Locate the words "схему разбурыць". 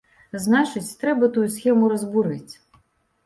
1.55-2.53